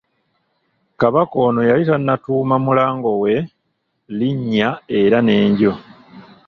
[0.99, 3.33] Kabaka ono yali tannatuuma Mulango we
[4.19, 4.69] linnya,
[5.01, 5.71] era n'enju.